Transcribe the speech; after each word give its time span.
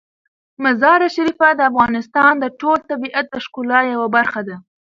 مزارشریف 0.63 1.39
د 1.57 1.61
افغانستان 1.71 2.33
د 2.39 2.45
ټول 2.59 2.77
طبیعت 2.89 3.25
د 3.29 3.35
ښکلا 3.45 3.79
یوه 3.93 4.07
برخه 4.15 4.41
ده. 4.47 4.55